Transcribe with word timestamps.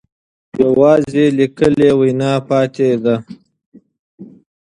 یوازې 0.61 1.25
لیکلې 1.37 1.89
وینا 1.99 2.33
پاتې 2.47 2.89
ده. 3.03 3.15